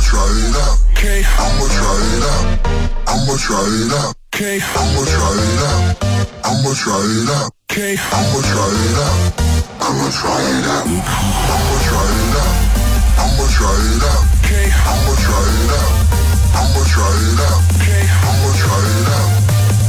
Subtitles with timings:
[0.00, 0.78] try it out.
[0.96, 1.20] Okay.
[1.24, 2.44] I'ma try it out.
[3.08, 4.14] I'ma try it out.
[4.34, 4.60] Okay.
[4.60, 5.96] I'ma try it out.
[6.44, 7.52] I'ma try it out.
[7.70, 7.96] Okay.
[8.00, 9.32] I'ma try it out.
[9.80, 10.86] I'ma try it out.
[10.88, 12.54] I'ma try it out.
[13.20, 14.24] I'ma try it out.
[14.40, 14.66] Okay.
[14.72, 15.92] I'ma try it out.
[16.60, 17.60] I'ma try it out.
[17.76, 18.02] Okay.
[18.08, 19.28] I'ma try it out.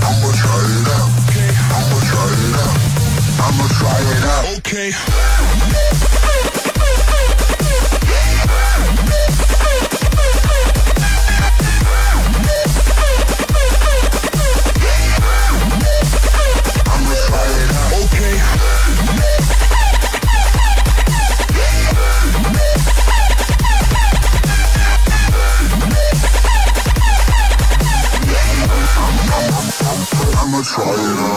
[0.07, 1.07] I'ma try it out.
[1.30, 1.52] Okay.
[1.71, 2.75] I'ma try it out.
[3.46, 4.43] I'ma try it out.
[4.59, 5.91] Okay.
[30.78, 31.31] I'ma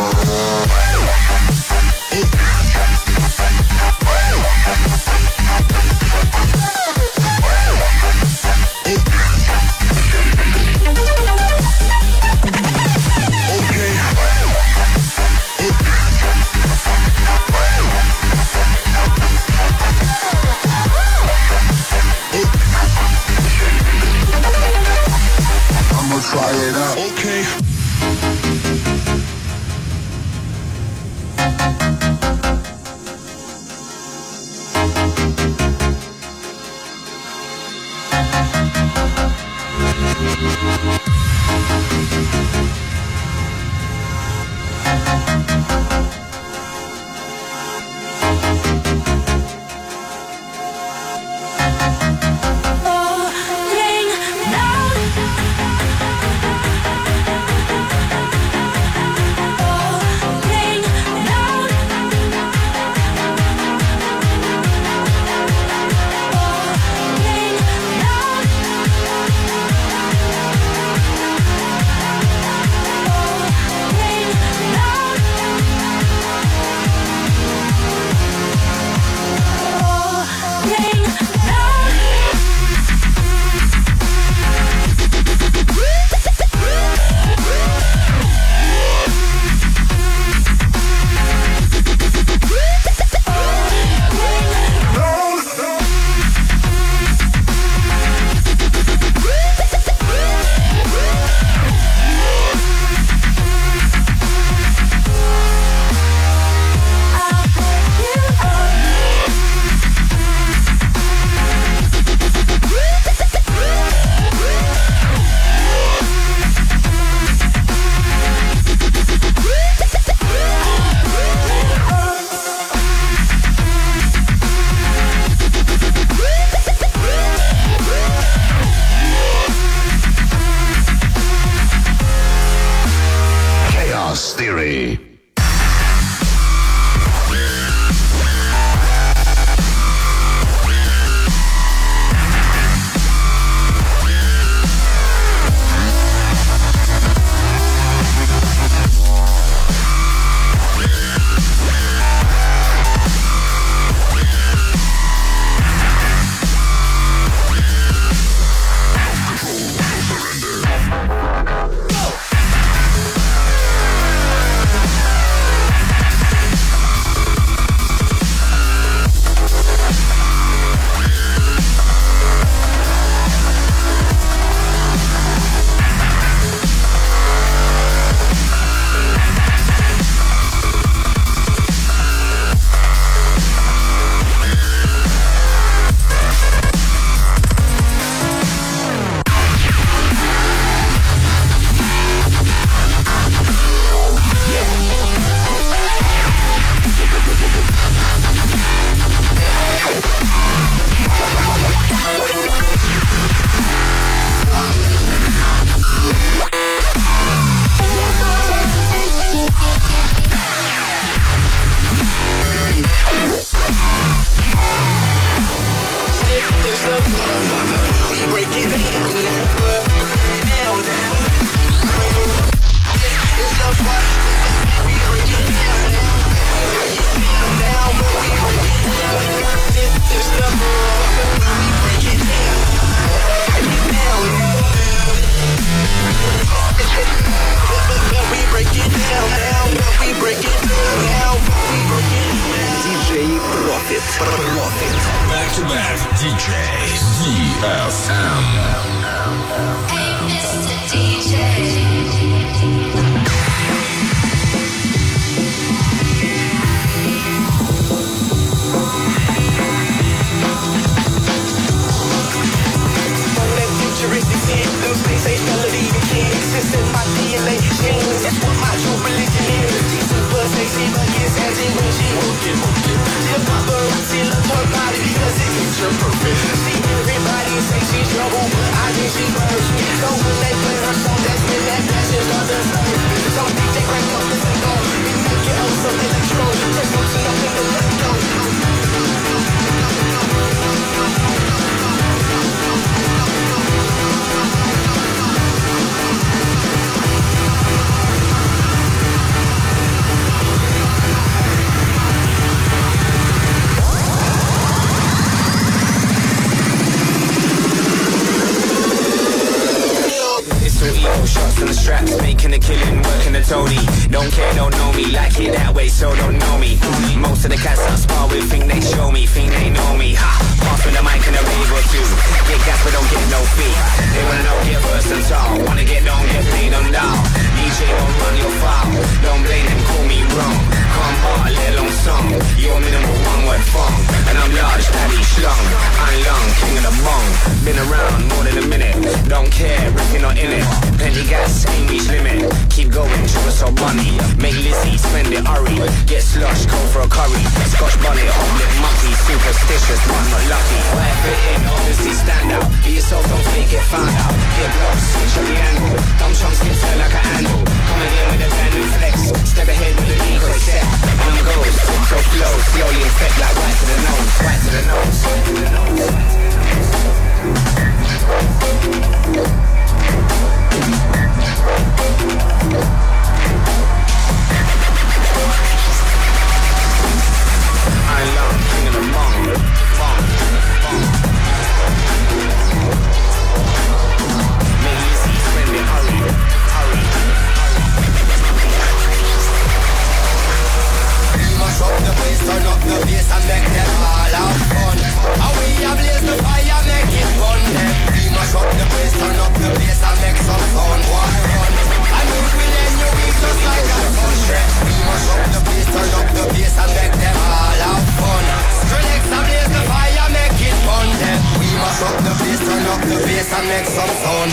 [314.31, 315.64] don't don't know me like it.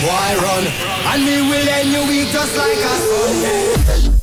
[0.01, 0.65] boy run
[1.13, 4.21] And we will end your week just like a Sunday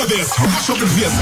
[0.00, 0.38] with this.
[0.40, 1.20] Rush up and this.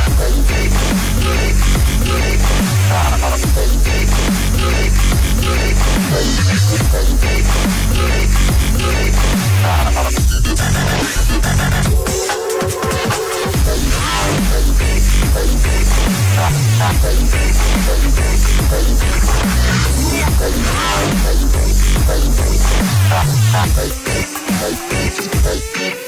[25.40, 26.07] Thank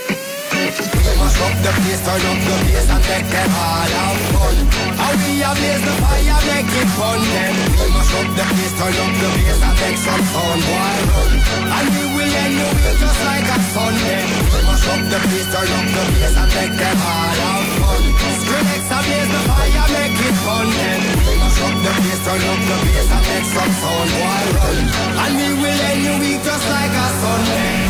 [0.61, 4.57] We must up the place, turn up the place and make them all have fun
[4.93, 8.75] And we a blaze the fire, make it fun then We must up the place,
[8.77, 11.33] turn up the place and make some sound boy run
[11.65, 15.49] And we will end the way just like a Sunday We must up the place,
[15.49, 18.03] turn up the place and make them all have fun
[18.45, 22.43] Skrillex a blaze the fire, make it fun then We must up the place, turn
[22.53, 24.79] up the place and make some sound boy run
[25.25, 27.90] And we will end the week just like a Sunday.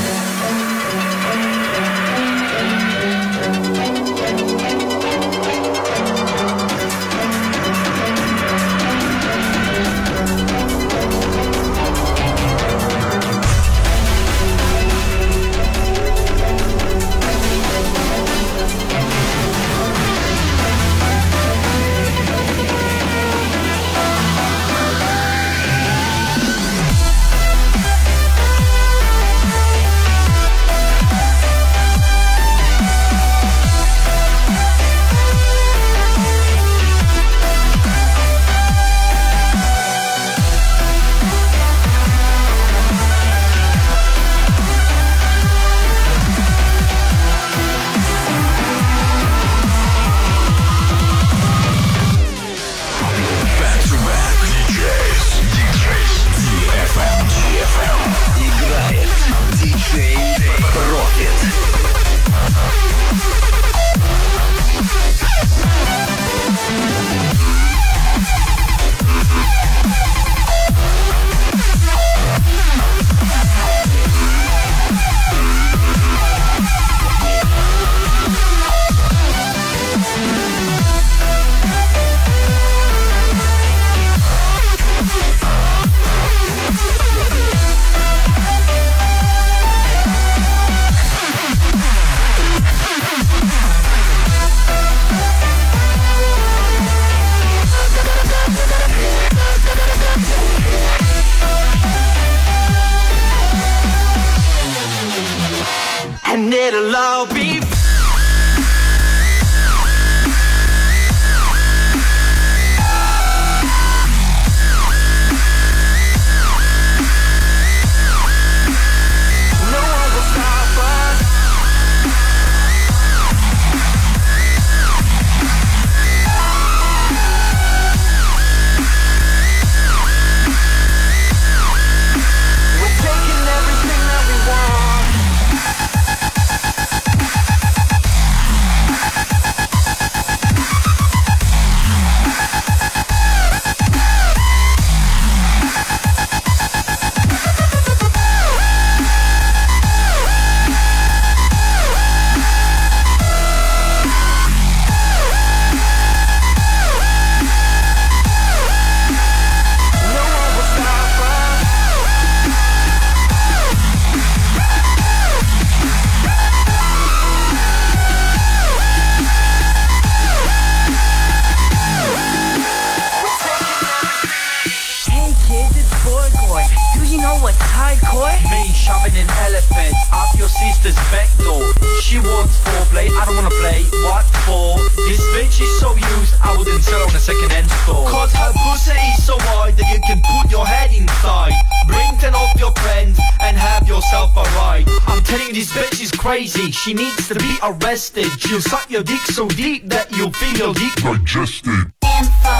[196.61, 196.75] Is.
[196.75, 198.27] She needs to be arrested.
[198.41, 201.93] She'll suck your dick so deep that you'll feel your dick Digested.
[202.03, 202.57] Info,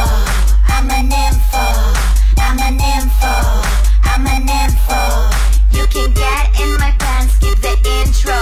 [0.75, 1.67] I'm an info,
[2.39, 3.35] I'm an info,
[4.05, 5.01] I'm an info.
[5.77, 8.41] You can get in my pants, skip the intro.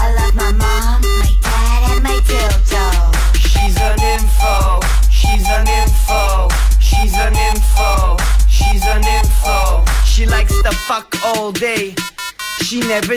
[0.00, 2.84] I love my mom, my dad, and my dildo.
[3.36, 6.48] She's an info, she's an info,
[6.80, 8.16] she's an info,
[8.50, 9.84] she's an info.
[10.04, 11.94] She likes to fuck all day.
[12.62, 13.16] She never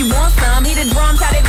[0.00, 0.64] you want some.
[0.64, 1.39] Hear the drums, how they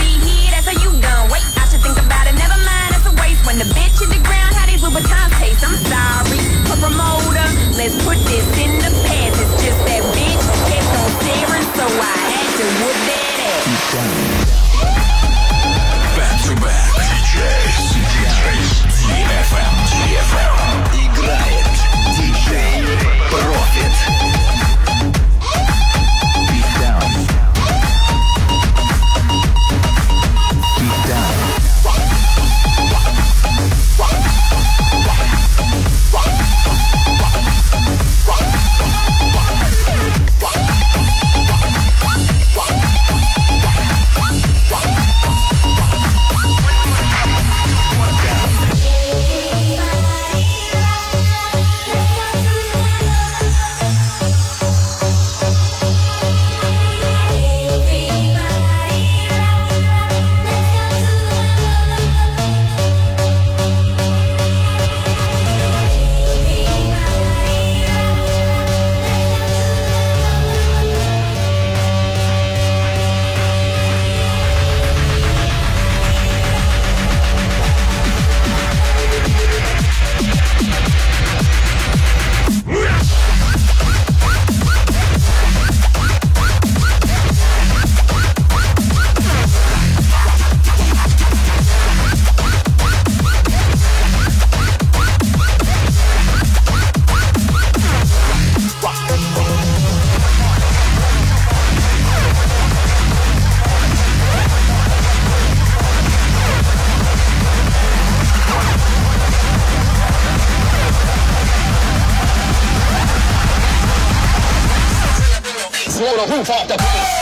[116.01, 117.21] blow the roof off the place.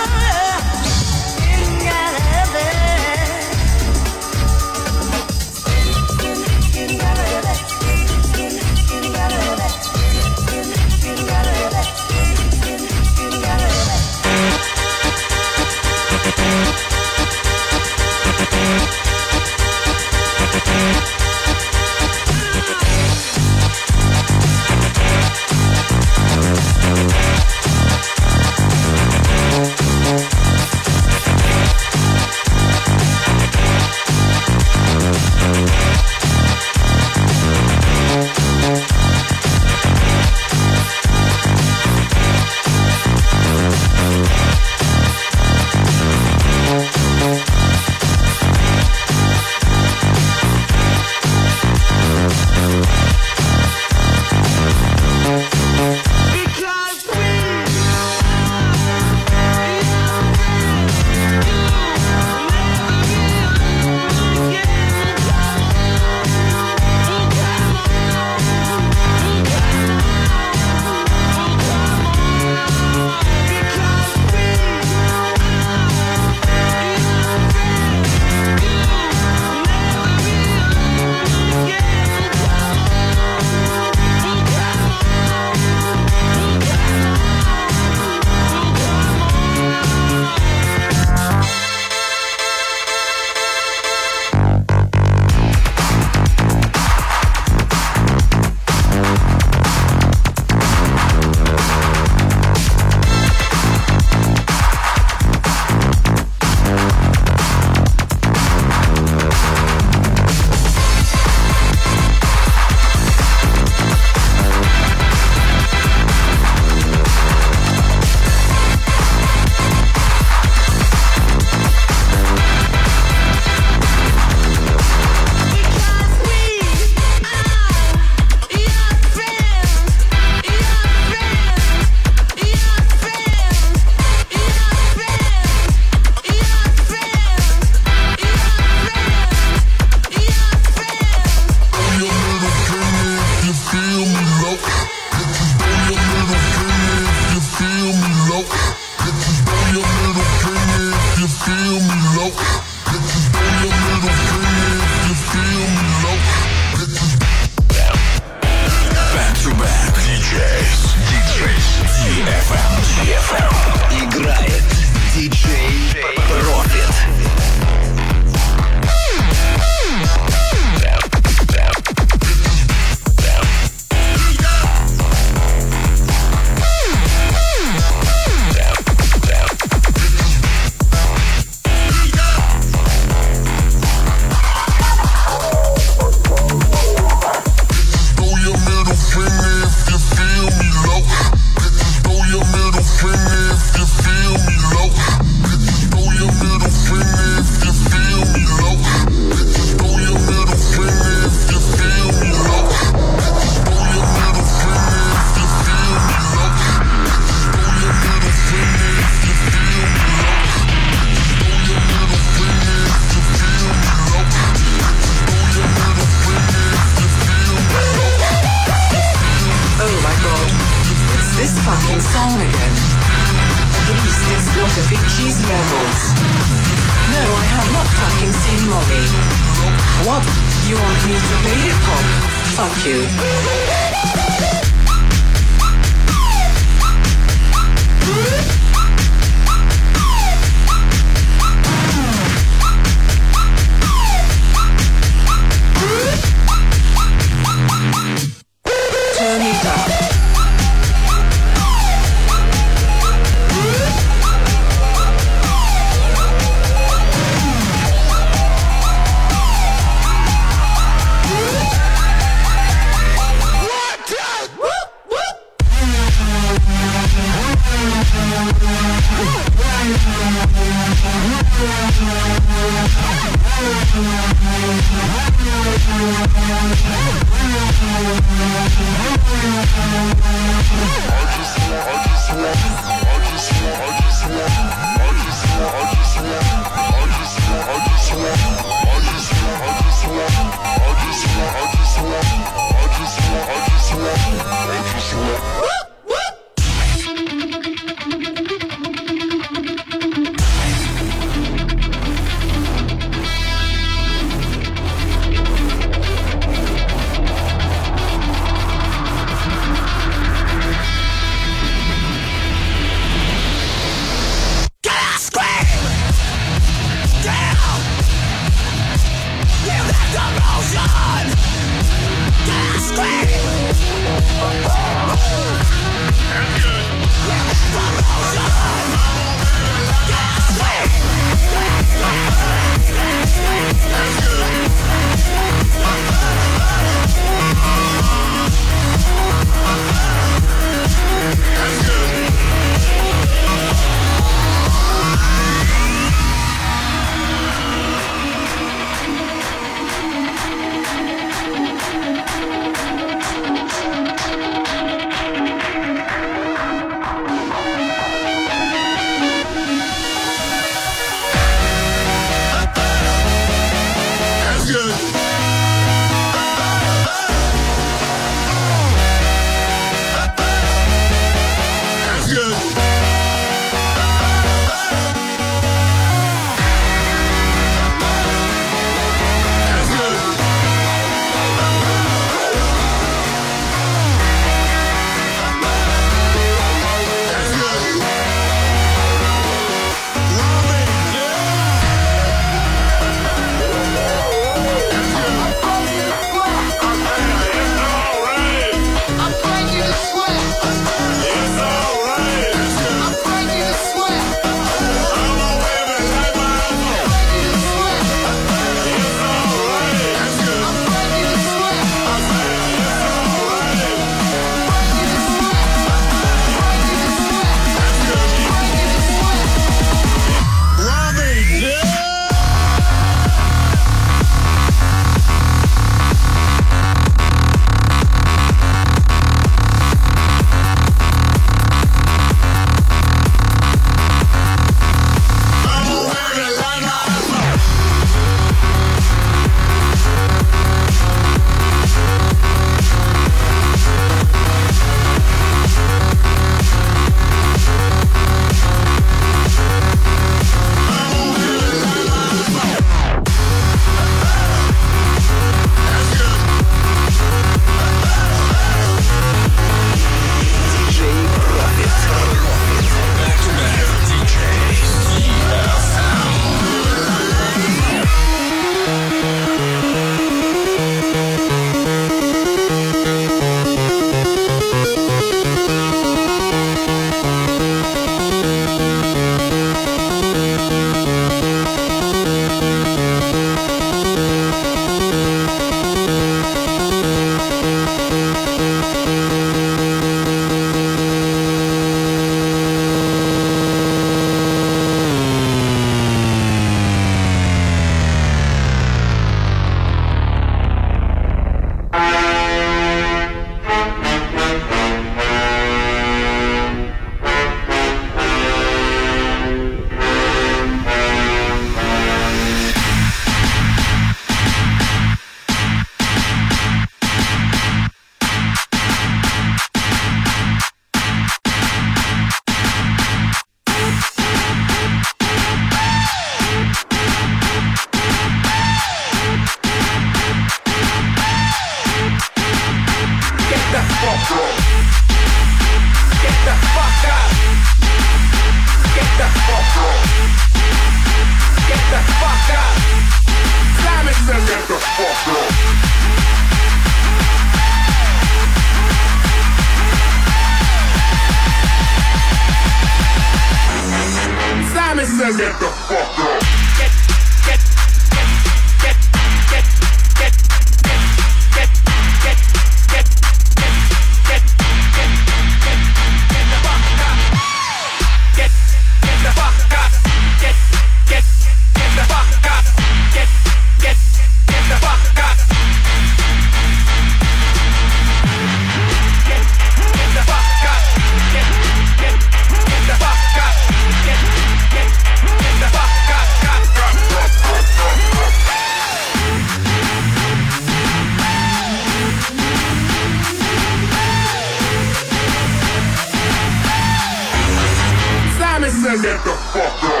[598.91, 600.00] Turn that the fuck up.